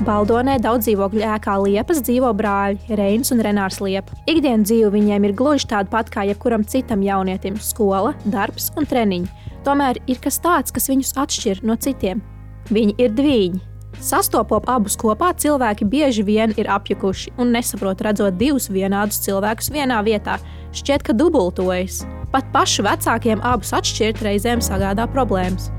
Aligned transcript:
Baldonē 0.00 0.54
daudz 0.64 0.86
dzīvokļu 0.86 1.20
ēkā 1.28 1.54
Liepas 1.60 1.98
dzīvo 2.06 2.30
brāļi 2.32 2.96
Reins 2.96 3.34
un 3.34 3.42
Renārs 3.44 3.82
Liepa. 3.84 4.14
Ikdienas 4.30 4.70
dzīve 4.70 4.88
viņiem 4.94 5.26
ir 5.28 5.34
gluži 5.36 5.66
tāda 5.68 5.92
pat 5.92 6.08
kā 6.12 6.24
jebkuram 6.24 6.64
citam 6.64 7.02
jaunietim- 7.04 7.58
skola, 7.70 8.14
darbs 8.24 8.70
un 8.80 8.86
treniņi. 8.88 9.28
Tomēr 9.62 10.00
ir 10.06 10.16
kas 10.16 10.40
tāds, 10.40 10.72
kas 10.72 10.88
viņus 10.88 11.12
atšķir 11.20 11.62
no 11.62 11.76
citiem. 11.76 12.22
Viņi 12.70 12.94
ir 12.98 13.10
divi. 13.10 13.60
Sastopot 14.00 14.64
abus 14.66 14.96
kopā, 14.96 15.34
cilvēki 15.36 15.84
bieži 15.84 16.24
vien 16.24 16.54
ir 16.56 16.64
apjukuši 16.64 17.32
un 17.36 17.52
nesaprot, 17.52 18.00
redzot 18.00 18.38
divus 18.38 18.68
vienādus 18.68 19.20
cilvēkus 19.20 19.68
vienā 19.68 20.02
vietā. 20.02 20.38
Šķiet, 20.72 21.02
ka 21.02 21.12
dubultojas. 21.12 22.06
Pat 22.32 22.44
pašu 22.52 22.82
vecākiem 22.82 23.40
abus 23.42 23.72
atšķirt 23.72 24.22
reizēm 24.22 24.60
sagādā 24.60 25.06
problēmas. 25.12 25.70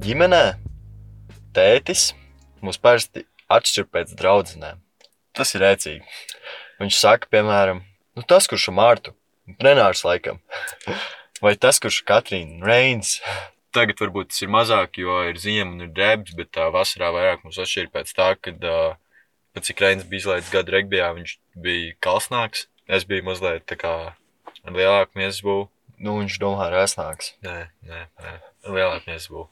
Ģimenē 0.00 0.63
tētis 1.56 2.12
mūs 2.64 2.80
parasti 2.80 3.24
atšķir 3.52 3.88
pēc 3.92 4.14
draudzenēm. 4.18 4.80
Tas 5.34 5.54
ir 5.56 5.64
rēcīgi. 5.64 6.02
Viņš 6.80 6.98
saka, 6.98 7.28
piemēram, 7.30 7.82
nu, 8.16 8.24
tas, 8.28 8.48
kurš 8.50 8.68
ir 8.70 8.76
Mārtu, 8.78 9.14
Renārs 9.62 10.04
laikam, 10.06 10.40
vai 11.44 11.54
tas, 11.60 11.80
kurš 11.82 12.00
ir 12.02 12.08
Katrīna 12.10 12.64
Reins. 12.64 13.18
Tagad 13.74 13.98
varbūt 13.98 14.30
tas 14.30 14.42
ir 14.44 14.52
mazāk, 14.54 15.00
jo 15.02 15.18
ir 15.26 15.38
ziema 15.42 15.72
un 15.74 15.86
ir 15.88 15.94
debes, 15.94 16.34
bet 16.38 16.52
tā 16.54 16.68
vasarā 16.74 17.10
vairāk 17.14 17.42
mums 17.42 17.58
atšķir 17.58 17.90
pēc 17.94 18.12
tā, 18.14 18.28
kad, 18.38 18.68
pēc 19.54 19.70
cik 19.70 19.82
Reins 19.82 20.06
bija 20.06 20.22
izlaidis 20.22 20.52
gadu 20.54 20.76
regbijā, 20.76 21.10
viņš 21.16 21.38
bija 21.64 21.96
kalsnāks. 22.06 22.68
Es 22.86 23.06
biju 23.08 23.26
mazliet 23.26 23.66
tā 23.66 23.78
kā 23.80 23.94
ar 24.64 24.76
lielāku 24.76 25.18
miesasbūvu. 25.18 25.66
Nu, 26.04 26.18
viņš 26.20 26.38
domā, 26.42 26.68
rēsnāks. 26.72 27.34
Nē, 27.44 27.58
nē, 27.86 28.06
nē. 28.22 28.36
lielāku 28.66 29.10
miesasbūvu. 29.10 29.48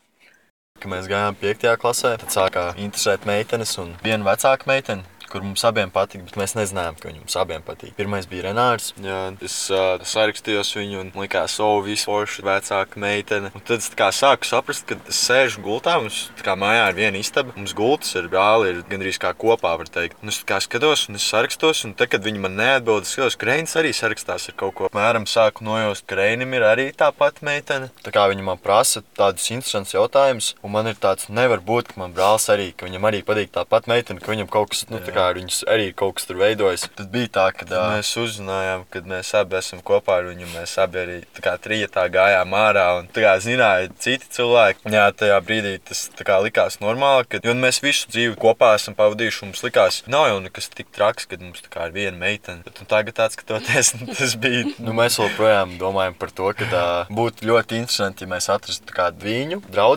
Kad 0.83 0.91
mēs 0.91 1.05
gājām 1.07 1.37
5. 1.39 1.65
klasē, 1.79 2.11
tad 2.19 2.33
sākās 2.35 2.79
interesēt 2.83 3.23
meitenes 3.29 3.77
un 3.79 3.93
viena 4.03 4.27
vecāka 4.27 4.67
meitene. 4.67 5.05
Kur 5.33 5.41
mums 5.41 5.65
abiem 5.65 5.89
patika, 5.89 6.27
bet 6.29 6.37
mēs 6.37 6.53
nezinājām, 6.59 6.99
ka 7.01 7.09
viņam 7.09 7.29
abiem 7.41 7.63
patīk. 7.65 7.95
Pirmais 7.97 8.27
bija 8.29 8.51
Renārs. 8.51 8.91
Jā, 9.01 9.21
es 9.41 9.55
uh, 9.73 9.97
sarakstījos 10.05 10.75
viņu 10.77 11.01
un 11.01 11.13
likās, 11.17 11.55
o, 11.65 11.71
visu 11.85 12.11
foršu 12.11 12.45
vecāka 12.45 13.01
meitene. 13.01 13.49
Un 13.57 13.65
tad 13.65 13.81
es 13.81 13.89
kā, 13.97 14.11
sāku 14.13 14.45
saprast, 14.45 14.85
ka 14.91 14.99
es 15.09 15.21
sēžu 15.25 15.63
gultā. 15.65 15.97
Mums 16.03 16.27
kā 16.45 16.53
mājā 16.59 16.91
ir 16.91 16.99
viena 16.99 17.23
istaba. 17.23 17.55
Mums 17.57 17.73
gultas 17.79 18.13
ir 18.19 18.29
brāli, 18.33 18.75
ir 18.75 18.83
gandrīz 18.91 19.17
kā 19.23 19.33
kopā, 19.33 19.73
var 19.81 19.89
teikt. 19.89 20.19
Un 20.21 20.33
es 20.35 20.43
kā 20.45 20.61
skatos, 20.61 21.07
un 21.09 21.17
es 21.17 21.25
sarakstos, 21.33 21.85
un 21.89 21.97
tad, 21.97 22.13
kad 22.13 22.25
viņi 22.27 22.43
man 22.45 22.59
neatbild, 22.61 23.09
es 23.09 23.15
skatos, 23.17 23.39
ka 23.41 23.49
Reinis 23.49 23.73
arī 23.81 23.95
sarakstās 23.97 24.51
ar 24.53 24.59
kaut 24.61 24.77
ko. 24.77 24.93
Mēram 24.93 25.25
sāku 25.31 25.65
nojaust, 25.65 26.05
ka 26.05 26.21
Reinim 26.21 26.53
ir 26.59 26.67
arī 26.69 26.91
tā 26.93 27.09
pati 27.17 27.49
meitene. 27.49 27.89
Tā 28.05 28.13
kā 28.13 28.27
viņi 28.29 28.45
man 28.45 28.61
prasa 28.61 29.01
tādus 29.17 29.49
interesantus 29.55 29.97
jautājumus, 29.97 30.53
un 30.61 30.77
man 30.77 30.93
ir 30.93 31.01
tāds, 31.01 31.31
nevar 31.33 31.65
būt, 31.65 31.95
ka 31.95 32.05
man 32.05 32.13
brālis 32.17 32.51
arī, 32.53 32.71
ka 32.77 32.91
viņam 32.91 33.09
arī 33.09 33.25
patīk 33.27 33.55
tā 33.57 33.65
pati 33.69 33.93
meitene, 33.93 34.21
ka 34.21 34.35
viņam 34.35 34.51
kaut 34.53 34.75
kas, 34.75 34.85
nu, 34.93 35.01
tā 35.03 35.15
kā 35.15 35.22
ar 35.31 35.39
viņus 35.39 35.63
arī 35.71 35.91
kaut 35.97 36.19
kas 36.19 36.29
tur 36.29 36.41
veidojas. 36.41 36.89
Tad 36.99 37.11
bija 37.13 37.31
tā, 37.37 37.47
ka 37.55 37.67
uh, 37.69 37.95
mēs 37.95 38.11
uzzinājām, 38.21 38.85
ka 38.93 39.03
mēs 39.09 39.33
abi 39.39 39.59
esam 39.61 39.83
kopā 39.87 40.19
ar 40.21 40.29
viņu. 40.33 40.49
Mēs 40.57 40.75
abi 40.83 41.01
arī 41.03 41.19
trijotā 41.63 42.07
gājām 42.13 42.57
ārā 42.59 42.87
un 42.99 43.09
kā, 43.15 43.37
zināja 43.43 43.91
citi 44.03 44.29
cilvēki. 44.37 44.93
Jā, 44.93 45.07
tajā 45.17 45.39
brīdī 45.47 45.77
tas 45.89 46.05
kā, 46.19 46.41
likās 46.45 46.81
normāli, 46.83 47.29
ka 47.31 47.55
mēs 47.63 47.83
visu 47.85 48.11
dzīvi 48.13 48.37
kopā 48.43 48.75
esam 48.79 48.99
pavadījuši. 48.99 49.47
Mums 49.47 49.65
likās, 49.67 50.03
nav 50.11 50.29
jau 50.31 50.43
nekas 50.43 50.71
tik 50.75 50.91
traks, 50.95 51.29
kad 51.31 51.45
mums 51.45 51.63
kā, 51.73 51.89
ir 51.89 51.97
viena 51.97 52.19
meitene. 52.19 52.65
Bet, 52.67 52.83
tagad, 52.91 53.23
skatoties, 53.33 53.95
tas 54.19 54.37
bija. 54.43 54.67
Nu, 54.83 54.97
mēs 54.97 55.21
joprojām 55.21 55.77
domājam 55.81 56.19
par 56.19 56.35
to, 56.35 56.51
ka 56.59 56.69
uh, 56.69 57.13
būtu 57.13 57.47
ļoti 57.49 57.79
interesanti, 57.83 58.27
ja 58.27 58.35
mēs 58.35 58.51
atrastu 58.53 58.95
kādu 58.97 59.27
viņu 59.29 59.63
draugu. 59.71 59.93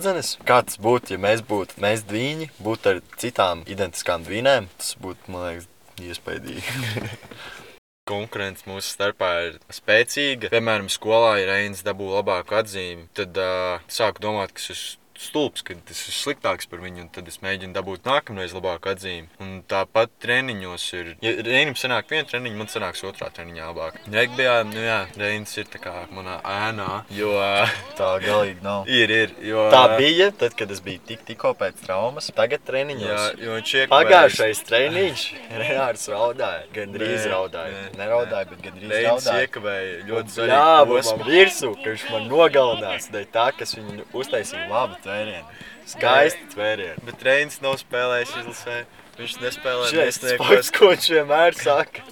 Kā 0.45 0.59
tas 0.65 0.77
būtu, 0.81 1.15
ja 1.15 1.19
mēs 1.21 1.41
būtu 1.45 1.79
mēs 1.81 2.03
divi, 2.09 2.49
būtu 2.61 2.91
ar 2.91 3.01
citām 3.21 3.63
identiskām 3.69 4.25
dvīnēm. 4.25 4.67
Tas 4.77 4.95
būtu, 5.01 5.14
man 5.31 5.47
liekas, 5.47 5.69
iespaidīgi. 6.01 6.75
Konkurence 8.11 8.67
mūsu 8.69 8.91
starpā 8.91 9.31
ir 9.47 9.55
spēcīga. 9.73 10.51
Piemēram, 10.53 10.91
skolā, 10.93 11.39
ja 11.41 11.47
Reinas 11.49 11.81
dabū 11.85 12.11
labāku 12.13 12.59
atzīmi, 12.59 13.07
tad 13.17 13.39
uh, 13.41 13.81
sāku 13.89 14.21
domāt, 14.27 14.53
ka 14.53 14.61
es 14.75 14.83
stulbs, 15.21 15.63
ka 15.65 15.75
tas 15.87 15.99
ir 16.09 16.15
sliktāks 16.15 16.67
par 16.69 16.81
viņu, 16.83 17.05
un 17.05 17.09
tad 17.13 17.27
es 17.31 17.39
mēģinu 17.43 17.75
dabūt 17.75 18.07
nākamreiz 18.07 18.53
labāku 18.55 18.91
atzīmi. 18.91 19.29
Un 19.43 19.61
tāpat 19.69 20.11
treniņos 20.23 20.85
ir, 20.99 21.11
ja 21.23 21.33
Reinim 21.45 21.75
sanāk 21.79 22.09
viena 22.11 22.27
treniņa, 22.29 22.57
man 22.59 22.71
sanāks 22.71 23.03
otrā 23.07 23.29
treniņā 23.33 23.69
labāk. 23.69 23.99
Regbijā, 24.11 24.57
nu 24.67 24.83
jā, 24.83 24.99
Reinis 25.19 25.55
ir 25.59 25.69
tā 25.71 25.81
kā 25.83 25.93
manā 26.15 26.37
ēnā, 26.51 26.89
jo 27.15 27.31
tā 27.99 28.11
galīgi 28.23 28.63
nav. 28.65 28.89
Ir, 28.91 29.13
ir, 29.13 29.35
jo 29.45 29.67
tā 29.73 29.83
bija 29.99 30.29
tad, 30.35 30.55
kad 30.59 30.71
es 30.75 30.81
biju 30.85 31.03
tik, 31.07 31.23
tikko 31.27 31.53
pēc 31.59 31.79
traumas. 31.85 32.31
Tagad 32.35 32.65
treniņos. 32.67 33.07
Jā, 33.07 33.23
jo 33.45 33.57
viņš 33.59 33.73
ir 33.81 33.89
pagājušais 33.93 34.63
treniņš. 34.67 35.25
Renārs 35.61 36.07
raudāja, 36.11 36.65
gandrīz 36.75 37.27
raudāja. 37.31 37.85
Neraudāja, 37.99 38.49
bet 38.51 38.63
gandrīz 38.65 38.91
Reinis 38.91 39.07
raudāja. 39.29 39.47
iekavēja 39.47 39.95
ļoti 40.09 40.35
svarīgi. 40.35 40.55
Jā, 40.55 41.09
man 41.15 41.25
virsū, 41.29 41.71
ka 41.79 41.93
viņš 41.93 42.05
man 42.11 42.27
nogalinās, 42.31 43.09
dēļ 43.13 43.27
tā, 43.33 43.47
kas 43.59 43.75
viņu 43.77 44.07
uztaisīja 44.15 44.67
labi 44.71 44.99
tvērienu. 45.05 45.61
Skaisti 45.89 46.51
tvērienu. 46.55 47.05
Bet 47.07 47.23
Reinis 47.25 47.61
nav 47.63 47.79
spēlējis 47.81 48.35
izlasē. 48.41 48.81
Viņš 49.15 49.39
nespēlē 49.45 49.87
nesniegos. 49.95 50.73
Ko 50.75 50.91
viņš 50.91 51.09
vienmēr 51.15 51.55
saka? 51.61 52.03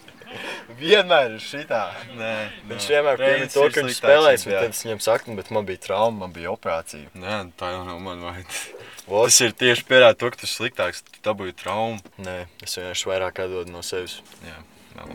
vienmēr 0.80 1.36
ir 1.36 1.44
šitā. 1.44 1.82
Nē, 2.18 2.34
viņš 2.70 2.88
vienmēr 2.94 3.22
piemin 3.22 3.52
to, 3.54 3.66
ka 3.74 3.84
viņš 3.86 4.00
spēlēs, 4.00 4.46
bet 4.50 4.58
tad 4.60 4.76
es 4.76 4.84
viņam 4.86 5.02
saku, 5.06 5.36
bet 5.38 5.52
man 5.56 5.68
bija 5.68 5.84
trauma, 5.88 6.26
man 6.26 6.36
bija 6.36 6.54
operācija. 6.54 7.12
Nē, 7.18 7.40
tā 7.60 7.74
jau 7.76 7.84
nav 7.88 8.02
man 8.04 8.24
vaina. 8.24 8.62
Tas 9.04 9.42
ir 9.44 9.56
tieši 9.60 9.88
pierāda 9.90 10.18
to, 10.20 10.32
ka 10.34 10.44
tas 10.44 10.56
sliktāks, 10.58 11.04
tu 11.10 11.26
dabūji 11.28 11.58
traumu. 11.60 12.16
Nē, 12.24 12.44
es 12.64 12.78
vienkārši 12.80 13.12
vairāk 13.12 13.44
atdodu 13.46 13.76
no 13.76 13.84
sevis. 13.86 14.22
Jā, 14.46 14.58
nav. 14.98 15.14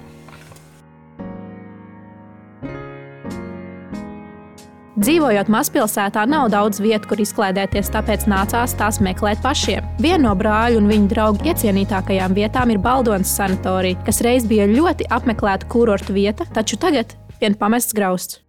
Dzīvojot 4.99 5.47
mazpilsētā, 5.47 6.25
nav 6.27 6.49
daudz 6.51 6.81
vietu, 6.83 7.13
kur 7.13 7.21
izklaidēties, 7.23 7.87
tāpēc 7.95 8.25
nācās 8.27 8.73
tās 8.81 8.97
meklēt 8.99 9.39
pašiem. 9.45 9.87
Viena 10.03 10.25
no 10.25 10.33
brāļa 10.35 10.81
un 10.81 10.89
viņa 10.91 11.07
draugu 11.13 11.47
iecienītākajām 11.53 12.35
vietām 12.35 12.73
ir 12.75 12.81
Baldonas 12.83 13.31
sanatorija, 13.39 14.01
kas 14.09 14.19
reiz 14.27 14.49
bija 14.51 14.67
ļoti 14.67 15.07
apmeklēta 15.15 15.71
kurortu 15.71 16.17
vieta, 16.17 16.49
taču 16.51 16.81
tagad 16.83 17.15
vien 17.39 17.55
pamests 17.55 17.95
grausts. 17.95 18.41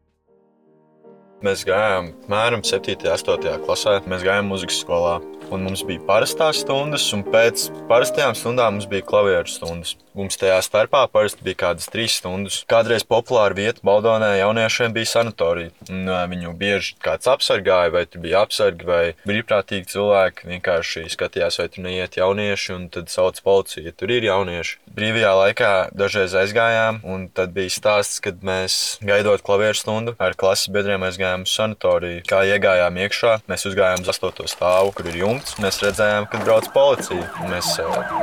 Mēs 1.46 1.62
gājām 1.70 2.10
apmēram 2.26 2.66
7. 2.66 2.98
un 2.98 3.14
8. 3.14 3.62
klasē. 3.68 4.00
Mēs 4.10 4.26
gājām 4.26 4.50
muzikas 4.50 4.82
skolā. 4.82 5.20
Un 5.50 5.64
mums 5.66 5.82
bija 5.82 6.02
parastās 6.06 6.60
stundas, 6.62 7.08
un 7.16 7.24
pēc 7.26 7.70
parastajām 7.90 8.36
stundām 8.38 8.76
mums 8.78 8.86
bija 8.90 9.06
klavieru 9.08 9.50
stundas. 9.50 9.96
Mums 10.18 10.38
tajā 10.38 10.58
starpā 10.66 11.06
parasti 11.10 11.46
bija 11.46 11.58
kādas 11.64 11.88
trīs 11.90 12.18
stundas. 12.20 12.60
Kādreiz 12.70 13.06
populāra 13.08 13.56
vieta 13.56 13.82
Baldonē 13.86 14.34
jauniešiem 14.40 14.94
bija 14.94 15.08
sanatorija. 15.14 15.72
Un, 15.90 16.10
viņu 16.30 16.54
bieži 16.60 16.98
kāds 17.02 17.30
apsargāja, 17.32 17.94
vai 17.94 18.04
tur 18.10 18.22
bija 18.26 18.44
apsargi, 18.44 18.86
vai 18.86 19.02
brīvprātīgi 19.24 19.90
cilvēki 19.94 20.50
vienkārši 20.50 21.06
skatījās, 21.14 21.60
vai 21.62 21.68
tur 21.72 21.86
neiet 21.86 22.18
jaunieši, 22.20 22.74
un 22.76 22.88
tad 22.94 23.14
sauc 23.14 23.40
policiju, 23.46 23.86
ja 23.88 23.96
tur 23.96 24.14
ir 24.14 24.28
jaunieši. 24.28 24.78
Brīvajā 25.00 25.34
laikā 25.40 25.72
dažreiz 25.96 26.36
aizgājām, 26.44 27.02
un 27.08 27.30
tad 27.34 27.56
bija 27.56 27.74
stāsts, 27.74 28.20
kad 28.26 28.44
mēs 28.46 29.00
gaidot 29.06 29.46
klavieru 29.46 29.78
stundu 29.78 30.18
ar 30.20 30.38
klases 30.38 30.74
biedriem 30.74 31.06
aizgājām 31.08 31.48
uz 31.48 31.56
sanatoriju. 31.56 32.26
Kā 32.30 32.44
iegājām 32.50 33.02
iekšā, 33.06 33.40
mēs 33.50 33.66
uzgājām 33.72 34.04
uz 34.04 34.12
astoto 34.12 34.50
stāvu, 34.52 34.94
kur 34.98 35.10
ir 35.14 35.22
jumts. 35.40 35.56
Mēs 35.60 35.80
redzējām, 35.84 36.28
kad 36.30 36.44
brauc 36.44 36.68
policija. 36.74 37.28
Mēs 37.50 37.72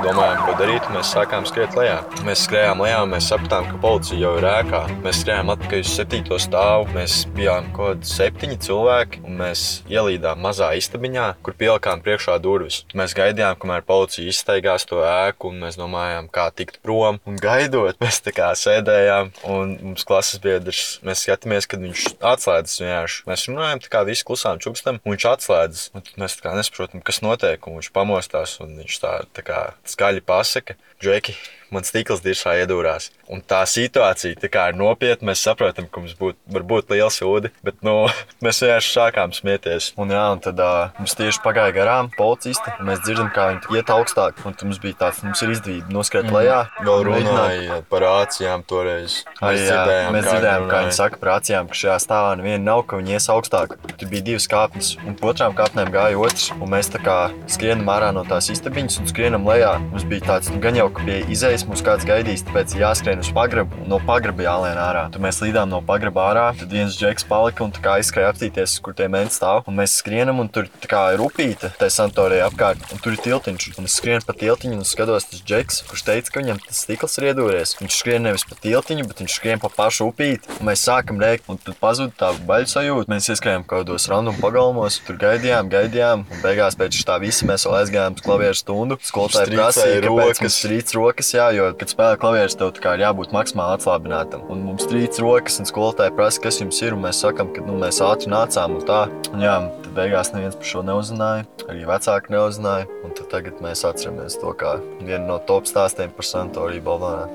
domājām, 0.04 0.42
ko 0.44 0.54
darīt, 0.60 0.88
mēs 0.92 1.12
sākām 1.14 1.46
skriet 1.48 1.74
lejā. 1.76 2.00
Mēs 2.26 2.44
skrējām 2.46 2.82
lejā, 2.84 3.00
mēs 3.08 3.28
sapratām, 3.30 3.68
ka 3.70 3.80
policija 3.82 4.20
jau 4.20 4.34
ir 4.38 4.46
ēkā. 4.50 4.82
Mēs 5.04 5.22
skrējām 5.22 5.52
atpakaļ 5.54 5.84
uz 5.84 5.92
septīto 5.96 6.38
stāvu. 6.40 6.88
Mēs 6.96 7.24
bijām 7.36 7.70
kaut 7.76 7.96
kādi 7.96 8.10
septiņi 8.10 8.58
cilvēki, 8.66 9.22
un 9.26 9.38
mēs 9.40 9.64
ielīdām 9.90 10.40
mazā 10.42 10.72
istabiņā, 10.78 11.26
kur 11.44 11.56
pielikām 11.58 12.02
priekšā 12.04 12.38
durvis. 12.42 12.82
Mēs 12.96 13.14
gaidījām, 13.16 13.58
kamēr 13.62 13.86
policija 13.86 14.32
izstaigās 14.32 14.86
to 14.88 15.02
ēku, 15.06 15.52
un 15.52 15.62
mēs 15.64 15.78
domājām, 15.80 16.28
kā 16.32 16.48
tikt 16.56 16.80
prom. 16.84 17.20
Un 17.28 17.38
gaidot, 17.40 17.98
mēs 18.04 18.20
tā 18.24 18.34
kā 18.36 18.50
sēdējām, 18.58 19.32
un 19.52 19.76
mums 19.92 20.06
klases 20.08 20.42
biedrs, 20.42 20.84
mēs 21.06 21.24
skatāmies, 21.26 21.68
kad 21.70 21.84
viņš 21.84 22.08
atslēdzas 22.20 22.82
vienkārši. 22.82 23.22
Mēs 23.30 23.46
runājam, 23.50 23.84
tā 23.84 23.92
kā 23.92 24.02
visi 24.08 24.26
klusām 24.26 24.60
čukstam, 24.62 25.00
un 25.04 25.14
viņš 25.14 25.28
atslēdzas. 25.32 25.86
Un 25.96 26.04
mēs 26.20 26.36
tā 26.38 26.48
kā 26.48 26.56
nesaprotam, 26.58 27.05
kas 27.06 27.22
notiek, 27.24 27.66
un 27.68 27.78
viņš 27.78 27.92
pamostās, 27.94 28.56
un 28.64 28.74
viņš 28.80 28.98
tā, 29.02 29.12
tā 29.36 29.44
kā 29.46 29.60
skaļi 29.88 30.24
pasaka, 30.26 30.76
Džeki, 31.02 31.36
man 31.74 31.84
stikls 31.86 32.22
dišā 32.24 32.56
iedūrās. 32.62 33.10
Un 33.32 33.40
tā 33.42 33.64
situācija 33.66 34.38
tā 34.38 34.48
kā 34.52 34.68
ir 34.70 34.76
nopietna. 34.78 35.32
Mēs 35.32 35.42
saprotam, 35.42 35.88
ka 35.90 36.00
mums 36.00 36.14
būt, 36.18 36.36
var 36.54 36.62
būt 36.62 36.92
liela 36.94 37.10
sūdi, 37.10 37.50
bet 37.66 37.80
nu, 37.86 38.06
mēs 38.44 38.60
vienkārši 38.62 38.92
sākām 38.94 39.32
smieties. 39.34 39.92
Un, 39.98 40.12
jā, 40.14 40.22
un 40.36 40.42
tad 40.44 40.60
uh, 40.62 40.92
mums 41.00 41.16
tieši 41.18 41.42
pagāja 41.42 41.74
garām 41.74 42.10
policisti. 42.16 42.70
Mēs 42.86 43.02
dzirdam, 43.02 43.32
kā 43.34 43.48
viņi 43.50 43.80
iet 43.80 43.90
augstāk. 43.92 44.38
Un 44.46 44.54
mums 44.62 44.78
bija 44.82 45.00
tāds, 45.06 45.22
mums 45.26 45.42
ir 45.42 45.54
izdevība 45.56 45.90
noskriet 45.94 46.26
Mhm. 46.26 46.34
lejā. 46.36 46.58
Vēl 46.86 47.04
runāja 47.06 47.80
par 47.90 48.06
ācijām 48.12 48.62
toreiz. 48.66 49.22
Arī, 49.40 49.64
jā, 49.66 49.82
mēs 50.14 50.26
dzirdējām, 50.26 50.68
kā 50.70 50.82
viņi 50.86 50.94
saka 50.96 51.18
par 51.22 51.32
acīm, 51.40 51.68
ka 51.70 51.74
šajā 51.82 51.96
stāvā 52.02 52.32
neviena 52.38 52.62
nav, 52.70 52.84
ka 52.86 52.96
viņi 53.00 53.16
ies 53.18 53.28
augstāk. 53.32 53.76
Tur 53.96 54.08
bija 54.10 54.22
divas 54.30 54.46
kāpnes, 54.50 54.92
un 55.06 55.16
otrām 55.16 55.54
kāpnēm 55.56 55.90
gāja 55.94 56.18
otrs. 56.20 56.50
Un 56.60 56.70
mēs 56.70 56.90
tā 56.92 57.00
kā 57.02 57.18
skrienam 57.50 57.86
ārā 57.92 58.12
no 58.14 58.24
tās 58.28 58.50
istabiņas 58.54 59.00
un 59.02 59.06
skrienam 59.10 59.46
lejā. 59.48 59.76
Mums 59.90 60.04
bija 60.08 60.26
tāds, 60.30 60.50
nu, 60.52 60.60
gan 60.62 60.74
jau, 60.78 60.88
ka 60.92 61.02
pie 61.06 61.22
izējas 61.32 61.55
mums 61.64 61.80
kāds 61.86 62.04
gaidīs, 62.04 62.42
tāpēc 62.44 62.74
jāskrien 62.76 63.22
uz 63.22 63.30
pagrabu. 63.32 63.78
No 63.88 63.96
pagraba 64.04 64.44
jālien 64.44 64.76
ārā. 64.76 65.06
Tad 65.14 65.22
mēs 65.24 65.38
lidām 65.40 65.70
no 65.72 65.78
pagraba 65.80 66.26
ārā, 66.28 66.44
tad 66.58 66.74
viens 66.74 66.98
džeks 66.98 67.24
palika 67.30 67.64
un 67.64 67.72
aizskrēja 67.72 68.32
apstīties, 68.34 68.74
kur 68.84 68.96
tie 68.98 69.06
mēneši 69.08 69.38
stāv. 69.38 69.62
Un 69.70 69.78
mēs 69.78 69.94
skrienam, 70.02 70.42
un 70.42 70.50
tur 70.52 70.68
kā 70.84 71.02
ir 71.14 71.22
upīte, 71.24 71.70
tā 71.80 71.88
santorija 71.92 72.50
apkārt, 72.50 72.82
un 72.92 73.00
tur 73.00 73.16
ir 73.16 73.22
tiltiņš. 73.24 73.68
Un 73.80 73.88
es 73.88 73.96
skrienu 73.96 74.26
pa 74.26 74.34
tiltiņu 74.36 74.80
un 74.82 74.84
skatos, 74.84 75.28
tas 75.30 75.44
džeks, 75.46 75.80
kurš 75.88 76.04
teica, 76.10 76.34
ka 76.34 76.42
viņam 76.42 76.60
tas 76.66 76.82
stikls 76.84 77.16
ir 77.20 77.30
iedūries. 77.30 77.76
Viņš 77.80 78.00
skrien 78.02 78.26
nevis 78.26 78.44
pa 78.44 78.58
tiltiņu, 78.60 79.06
bet 79.08 79.24
viņš 79.24 79.38
skrien 79.38 79.62
pa 79.62 79.72
pašu 79.72 80.10
upīti. 80.10 80.50
Un 80.58 80.68
mēs 80.68 80.84
sākam 80.84 81.22
rēkt, 81.22 81.48
un 81.48 81.62
tad 81.62 81.78
pazuda 81.80 82.12
tā 82.20 82.32
baļu 82.50 82.68
sajūta. 82.74 83.12
Mēs 83.14 83.30
ieskrējām 83.32 83.64
kaut 83.64 83.86
kādos 83.86 84.08
random 84.12 84.36
pagalmos, 84.42 84.98
tur 85.06 85.18
gaidījām, 85.22 85.70
gaidījām. 85.72 86.26
Un 86.26 86.42
beigās 86.44 86.76
pēc 86.78 87.00
tā 87.06 87.20
visa 87.22 87.46
mēs 87.48 87.66
vēl 87.68 87.78
aizgājām 87.80 88.18
uz 88.18 88.24
klavieru 88.26 88.58
stundu. 88.58 88.98
Skolotāji 89.06 89.54
prasīja, 89.54 90.00
kāpēc 90.06 90.42
mums 90.42 90.58
strīds 90.60 90.96
rokas, 90.96 91.32
jā, 91.36 91.45
jo, 91.54 91.68
kad 91.78 91.92
spēlē 91.92 92.18
klavierus, 92.20 92.56
tev 92.58 92.74
ir 92.74 93.02
jābūt 93.04 93.34
maksimāli 93.36 93.78
atslābinātam. 93.78 94.44
Un 94.52 94.64
mums 94.66 94.86
strīds 94.86 95.20
rokas, 95.22 95.60
un 95.60 95.68
skolotāji 95.68 96.14
prasa, 96.16 96.42
kas 96.46 96.60
jums 96.62 96.80
ir, 96.82 96.96
mēs 96.98 97.22
sakām, 97.24 97.52
ka 97.54 97.64
nu, 97.66 97.78
mēs 97.82 98.02
ātri 98.04 98.32
nācām 98.32 98.78
un 98.78 98.84
tā. 98.88 99.00
Un, 99.32 99.44
jā, 99.44 99.56
tad 99.84 99.90
beigās 99.96 100.32
neviens 100.34 100.58
par 100.58 100.70
šo 100.72 100.84
neuzzināja, 100.86 101.48
arī 101.68 101.88
vecāki 101.88 102.36
neuzzināja. 102.36 102.90
Un 103.06 103.16
tagad 103.30 103.64
mēs 103.64 103.86
atceramies 103.88 104.38
to 104.42 104.54
kā 104.58 104.76
vienu 105.00 105.26
no 105.28 105.40
top 105.48 105.68
stāstiem 105.70 106.14
par 106.16 106.30
Santoriju 106.30 106.86
Balvānā. 106.86 107.26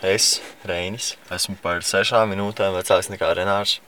Es, 0.00 0.38
Reinis, 0.64 1.12
esmu 1.28 1.58
par 1.60 1.82
sešām 1.84 2.30
minūtēm 2.32 2.72
vecāks 2.72 3.10
nekā 3.12 3.34
Renārs. 3.36 3.80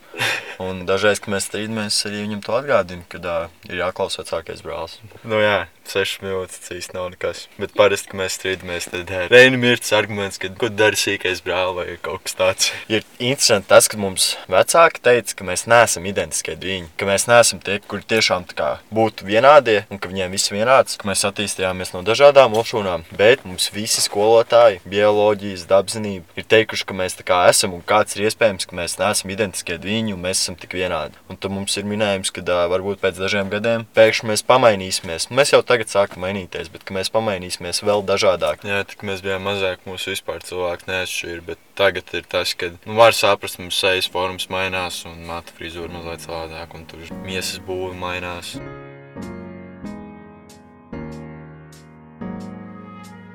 Un 0.61 0.83
dažreiz, 0.85 1.23
kad 1.25 1.33
mēs 1.33 1.47
strīdamies, 1.49 2.03
arī 2.05 2.27
viņam 2.27 2.43
to 2.45 2.57
atgādina, 2.59 3.07
kad 3.09 3.25
uh, 3.25 3.55
ir 3.71 3.81
jāklausa 3.81 4.21
vecākais 4.21 4.61
brālis. 4.65 4.99
Nu 5.25 5.41
jā, 5.41 5.63
6 5.91 6.23
minūtes 6.25 6.73
īsti 6.75 6.97
nav 6.97 7.11
nekas. 7.13 7.47
Bet 7.61 7.75
parasti, 7.79 8.11
kad 8.13 8.21
mēs 8.23 8.37
strīdamies, 8.39 8.89
tad 8.93 9.11
Reinam 9.33 9.65
ir 9.67 9.81
tas 9.83 9.95
arguments, 9.99 10.39
ka 10.43 10.51
ko 10.59 10.71
dara 10.73 10.99
sīkais 10.99 11.43
brālis 11.45 11.77
vai 11.79 11.97
kaut 12.03 12.25
kas 12.27 12.37
tāds. 12.39 12.71
Ir 12.93 13.05
interesanti 13.19 13.71
tas, 13.73 13.89
ka 13.91 14.01
mums 14.01 14.33
vecāki 14.53 15.03
teica, 15.05 15.37
ka 15.39 15.47
mēs 15.49 15.67
neesam 15.71 16.07
identiskie 16.09 16.57
divi, 16.61 16.87
ka 17.01 17.09
mēs 17.09 17.27
neesam 17.31 17.63
tie, 17.65 17.79
kuri 17.89 18.07
tiešām 18.13 18.47
tā 18.51 18.59
kā 18.59 18.71
būtu 18.95 19.27
vienādie 19.29 19.83
un 19.91 20.01
ka 20.03 20.11
viņiem 20.13 20.35
viss 20.35 20.51
ir 20.51 20.61
vienāds, 20.61 20.99
ka 21.01 21.09
mēs 21.09 21.25
attīstījāmies 21.29 21.95
no 21.97 22.05
dažādām 22.07 22.57
opšūnām, 22.61 23.07
bet 23.19 23.47
mums 23.49 23.71
visi 23.75 24.05
skolotāji, 24.05 24.83
bioloģijas, 24.89 25.67
dabzinība 25.71 26.39
ir 26.39 26.49
teikuši, 26.49 26.87
ka 26.89 26.97
mēs 26.99 27.19
tā 27.19 27.27
kā 27.29 27.43
esam 27.51 27.77
un 27.77 27.85
kāds 27.87 28.17
ir 28.17 28.29
iespējams, 28.29 28.69
ka 28.69 28.79
mēs 28.79 28.99
neesam 29.01 29.33
identiskie 29.35 29.79
divi 29.83 30.13
un 30.13 30.23
mēs 30.25 30.43
esam 30.43 30.57
tik 30.59 30.77
vienādi. 30.77 31.19
Un 31.31 31.39
tad 31.41 31.55
mums 31.55 31.77
ir 31.79 31.87
minējums, 31.89 32.33
ka 32.35 32.43
varbūt 32.73 33.01
pēc 33.03 33.19
dažiem 33.21 33.51
gadiem 33.53 33.87
pēkšņi 33.97 34.29
mēs 34.31 34.45
pamainīsimies. 34.49 35.29
Mēs 35.35 35.53
jau 35.55 35.63
tagad 35.73 35.93
sākam 35.93 36.27
mainīties, 36.27 36.71
bet 36.73 36.85
ka 36.87 36.95
mēs 36.97 37.11
pamainīsimies 37.15 37.83
vēl 37.87 38.05
dažādāk. 38.09 38.67
Jā, 38.69 38.83
tik 38.89 39.05
mēs 39.09 39.25
bijām 39.25 39.49
mazāk, 39.49 39.83
mūsu 39.89 40.13
vispār 40.13 40.45
cilvēki 40.47 40.91
neatšķīra. 40.93 41.43
Bet 41.49 41.67
tagad 41.79 42.13
ir 42.17 42.29
tas, 42.29 42.55
ka 42.59 42.75
nu, 42.77 42.97
var 43.01 43.17
saprast, 43.17 43.61
mums 43.63 43.81
sejas 43.81 44.11
formas 44.13 44.51
mainās 44.53 45.03
un 45.09 45.25
matu 45.29 45.57
frizūra 45.59 45.93
mazliet 45.97 46.29
savādāk, 46.29 46.79
un 46.79 46.89
tur 46.91 47.13
miesas 47.25 47.63
būve 47.67 47.97
mainās. 47.99 48.57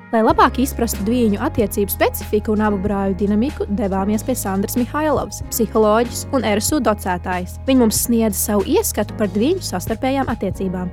Lai 0.08 0.22
labāk 0.24 0.56
izprastu 0.62 1.02
divu 1.04 1.36
attiecību 1.44 1.92
specifiku 1.92 2.54
un 2.54 2.62
abu 2.64 2.78
brāļu 2.80 3.18
dinamiku, 3.20 3.66
devāmies 3.76 4.24
pie 4.24 4.32
Sandras 4.40 4.78
Mihailovas, 4.80 5.42
psiholoģijas 5.50 6.22
un 6.32 6.46
RSU 6.48 6.80
docētājas. 6.86 7.58
Viņa 7.68 7.84
mums 7.84 8.00
sniedza 8.06 8.40
savu 8.40 8.64
ieskatu 8.72 9.18
par 9.20 9.28
divu 9.34 9.60
sastarpējām 9.60 10.32
attiecībām. 10.32 10.88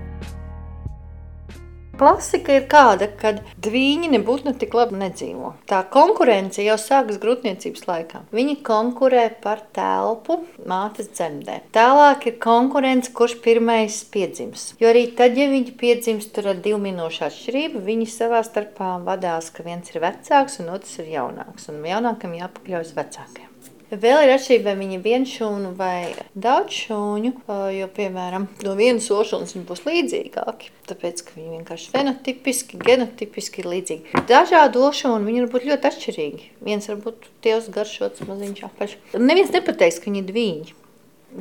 Klasika 1.95 2.57
ir 2.57 2.65
tāda, 2.71 3.07
ka 3.07 3.31
divi 3.63 3.86
nebūtu 4.12 4.50
ne 4.50 4.53
tik 4.59 4.74
labi 4.75 4.97
nedzīvo. 5.00 5.53
Tā 5.69 5.80
konkurence 5.94 6.63
jau 6.65 6.75
sākas 6.81 7.21
grūtniecības 7.24 7.88
laikā. 7.88 8.21
Viņi 8.36 8.57
konkurē 8.68 9.24
par 9.44 9.63
telpu 9.75 10.42
mātes 10.68 11.07
dzemdē. 11.13 11.62
Tālāk 11.75 12.27
ir 12.27 12.38
konkurence, 12.44 13.13
kurš 13.15 13.38
pirmais 13.45 14.01
piedzims. 14.12 14.74
Jo 14.81 14.92
arī 14.92 15.07
tad, 15.15 15.39
ja 15.39 15.47
viņi 15.51 15.77
piedzims 15.80 16.27
tur 16.36 16.51
ar 16.51 16.59
divu 16.68 16.81
minūšu 16.83 17.25
atšķirību, 17.30 17.86
viņi 17.88 18.12
savā 18.12 18.44
starpā 18.44 18.98
vadās, 19.07 19.50
ka 19.56 19.63
viens 19.63 19.95
ir 19.95 20.03
vecāks 20.03 20.59
un 20.63 20.75
otrs 20.75 21.00
ir 21.00 21.13
jaunāks. 21.15 21.71
Un 21.71 21.83
jaunākam 21.88 22.36
jāpakļaujas 22.36 22.95
vecākiem. 23.00 23.55
Vēl 23.92 24.24
ir 24.26 24.32
atšķirība, 24.34 24.72
vai 24.72 24.80
viņi 24.80 24.96
ir 24.98 25.02
viens 25.04 25.30
šūnu 25.30 25.72
vai 25.78 26.16
daudz 26.34 26.74
šūnu, 26.74 27.32
jo, 27.76 27.90
piemēram, 27.94 28.48
no 28.66 28.74
vienas 28.80 29.12
ošūnas 29.14 29.54
viņi 29.54 29.66
būs 29.68 29.84
līdzīgāki. 29.86 30.72
Tāpēc, 30.90 31.22
ka 31.28 31.36
viņi 31.38 31.60
vienkārši 31.60 31.92
fenotipiski, 31.94 32.80
genotipiski 32.82 33.62
ir 33.62 33.70
līdzīgi. 33.70 34.24
Dažādi 34.32 34.82
ošūni 34.82 35.30
viņi 35.30 35.46
var 35.46 35.54
būt 35.54 35.70
ļoti 35.70 35.90
atšķirīgi. 35.92 36.50
Viens 36.66 36.90
var 36.90 36.98
būt 37.06 37.30
tievs 37.46 37.70
garšots, 37.78 38.26
maziņš 38.26 38.66
apaļš. 38.72 38.98
Neviens 39.22 39.54
nepateiks, 39.54 40.02
ka 40.02 40.10
viņi 40.10 40.24
ir 40.24 40.28
dviņi. 40.34 40.76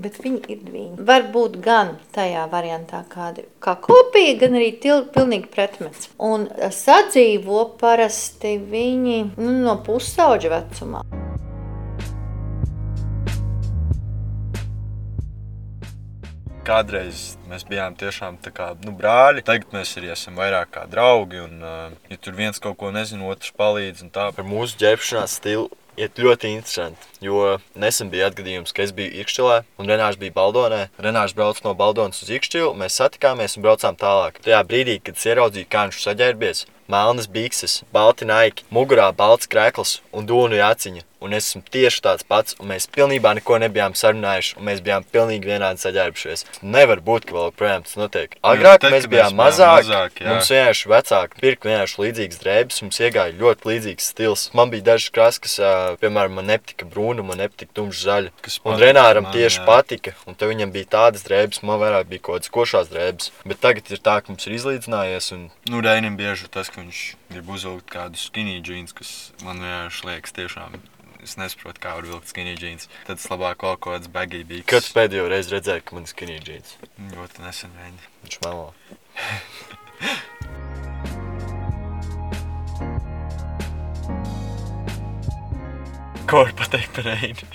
Bet 0.05 0.17
viņi 0.19 0.41
ir 0.51 0.63
divi. 0.67 0.87
Var 1.07 1.29
būt 1.31 1.61
gan 1.63 1.95
tajā 2.17 2.45
variantā, 2.51 3.05
kāda 3.09 3.47
kā 3.63 3.77
kopija, 3.79 4.35
gan 4.41 4.59
arī 4.59 4.73
til, 4.83 5.05
pilnīgi 5.15 5.53
pretmets. 5.55 6.11
Un 6.19 6.49
sadzīvo 6.51 7.69
parasti 7.81 8.57
viņi 8.59 9.21
nu, 9.37 9.61
no 9.63 9.79
pusauģa 9.87 10.59
vecumā. 10.59 11.05
Kādreiz 16.65 17.35
mēs 17.45 17.67
bijām 17.69 17.93
tiešām 18.01 18.39
kā 18.57 18.71
nu, 18.87 18.95
brāļi. 18.97 19.43
Tagad 19.45 19.75
mēs 19.77 19.91
arī 20.01 20.09
esam 20.15 20.39
vairāk 20.41 20.71
kā 20.73 20.85
draugi. 20.89 21.43
Un, 21.45 21.59
uh, 21.61 21.93
ja 22.09 22.17
tur 22.17 22.33
viens 22.39 22.61
kaut 22.63 22.79
ko 22.81 22.89
nezina, 22.95 23.27
otrs 23.29 23.53
palīdz. 23.59 24.07
Par 24.15 24.47
mūsu 24.49 24.81
ģērbšanās 24.81 25.37
stilu 25.43 25.69
iet 26.01 26.17
ļoti 26.19 26.55
interesanti. 26.55 27.11
Jo 27.21 27.59
nesen 27.77 28.09
bija 28.13 28.31
atgadījums, 28.31 28.73
ka 28.73 28.85
es 28.87 28.95
biju 28.97 29.13
Ikšķilē 29.23 29.61
un 29.77 29.93
Renārs 29.93 30.19
bija 30.21 30.35
Baldonē. 30.35 30.87
Renārs 31.05 31.37
brauca 31.37 31.67
no 31.67 31.75
Baldonas 31.79 32.25
uz 32.25 32.33
Ikšķilu, 32.33 32.73
mēs 32.81 32.97
satikāmies 33.01 33.59
un 33.59 33.67
braucām 33.67 34.01
tālāk. 34.01 34.41
Tajā 34.45 34.65
brīdī, 34.65 34.99
kad 35.05 35.21
es 35.21 35.29
ieraudzīju, 35.29 35.71
kā 35.71 35.87
viņš 35.89 36.03
saģērbies, 36.09 36.65
melnas 36.91 37.29
bikses, 37.31 37.83
balti 37.95 38.29
naiki, 38.29 38.67
mugurā 38.75 39.11
balts 39.17 39.51
krēkls 39.53 39.99
un 40.17 40.29
dūnu 40.31 40.59
jāciņa. 40.65 41.05
Un 41.25 41.37
es 41.37 41.49
esmu 41.49 41.63
tieši 41.75 42.03
tāds 42.05 42.27
pats, 42.29 42.57
un 42.61 42.69
mēs 42.71 42.87
pilnībā 42.93 43.35
neko 43.39 43.59
nebijām 43.63 43.97
sarunājuši, 43.99 44.59
un 44.59 44.69
mēs 44.69 44.83
bijām 44.85 45.07
pilnīgi 45.15 45.49
vienādi 45.49 45.81
saģērbušies. 45.81 46.45
Nevar 46.63 47.01
būt, 47.05 47.29
ka 47.29 47.37
vēl 47.37 47.49
joprojām 47.49 47.87
tas 47.87 47.97
notiek. 48.01 48.37
Agrāk 48.45 48.83
tad, 48.85 48.93
mēs 48.93 49.07
kad 49.07 49.15
bijām 49.15 49.31
mēs 49.31 49.35
bijām 49.35 49.41
mazāki, 49.41 49.89
mazāki, 49.89 50.25
jā. 50.25 50.35
mums 50.35 50.53
vienkārši 50.55 50.93
vecāki 50.95 51.41
pirka 51.41 51.71
vienkārši 51.71 52.01
līdzīgas 52.05 52.43
drēbes, 52.45 52.83
mums 52.85 53.01
iegāja 53.01 53.37
ļoti 53.41 53.71
līdzīgs 53.71 54.11
stils. 54.15 54.47
Man 54.57 54.73
bija 54.75 54.89
dažas 54.93 55.15
krāsas, 55.17 55.43
kas, 55.47 55.57
piemēram, 56.05 56.37
man 56.39 56.51
nepatika 56.53 56.89
brūna, 56.89 57.25
man 57.27 57.41
nepatika 57.41 57.73
tumša 57.81 58.05
zaļa. 58.05 58.35
Kas 58.45 58.61
Un 58.65 58.81
Renāram 58.81 59.29
man, 59.29 59.35
tieši 59.35 59.61
jā. 59.61 59.67
patika, 59.69 60.15
un 60.29 60.37
te 60.39 60.49
viņam 60.49 60.73
bija 60.75 60.91
tādas 60.99 61.25
drēbes, 61.27 61.63
man 61.65 61.81
vairāk 61.81 62.09
bija 62.11 62.27
kaut 62.29 62.43
kādas 62.43 62.53
košās 62.55 62.93
drēbes. 62.93 63.33
Bet 63.49 63.61
tagad 63.65 63.89
ir 63.93 64.01
tā, 64.05 64.21
ka 64.21 64.33
mums 64.33 64.49
ir 64.49 64.57
izlīdzinājies, 64.59 65.33
un 65.37 65.45
Nu, 65.71 65.81
Reinim 65.81 66.17
bieži 66.17 66.49
tas, 66.53 66.69
ka 66.69 66.83
viņš 66.83 66.99
grib 67.33 67.49
uzvilkt 67.55 67.89
kādu 67.93 68.21
skinny 68.21 68.59
jeans, 68.61 68.93
kas 68.93 69.33
man 69.45 69.63
vienkārši 69.65 70.11
liekas 70.11 70.37
tiešām. 70.37 70.77
Es 71.25 71.39
nesaprotu, 71.41 71.81
kā 71.81 71.95
var 71.97 72.05
vilkt 72.05 72.29
skinny 72.29 72.53
jeans. 72.61 72.89
Tad 73.09 73.17
es 73.17 73.25
labāk 73.33 73.57
kaut 73.63 73.81
kādas 73.87 74.11
baggy 74.13 74.43
bija. 74.49 74.67
kad 74.69 74.85
pēdējo 74.97 75.25
reizi 75.33 75.55
redzēju, 75.57 75.87
ka 75.89 75.97
man 75.97 76.05
ir 76.05 76.13
skinny 76.13 76.37
jeans, 76.45 76.77
ļoti 77.15 77.47
nesen 77.47 77.73
reini. 77.81 78.13
viņš 78.27 78.37
melo. 78.45 78.69
Ko 86.29 86.41
var 86.41 86.53
pateikt 86.57 86.95
par 86.97 87.05
reini? 87.07 87.49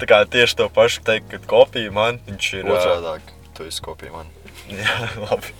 Tā 0.00 0.08
kā 0.08 0.20
tieši 0.28 0.56
to 0.60 0.68
pašu 0.72 1.02
teikt, 1.06 1.28
kad 1.34 1.44
kopija 1.50 1.92
man, 1.94 2.20
viņš 2.28 2.52
ir. 2.60 2.70
Otrādāk, 2.72 3.32
tu 3.56 3.66
esi 3.68 3.84
kopija 3.84 4.12
man. 4.14 4.30
Jā, 4.72 5.10
labi. 5.20 5.52